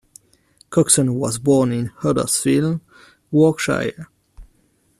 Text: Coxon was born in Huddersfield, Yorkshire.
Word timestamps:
Coxon 0.71 1.13
was 1.13 1.37
born 1.37 1.71
in 1.71 1.85
Huddersfield, 1.97 2.79
Yorkshire. 3.31 4.09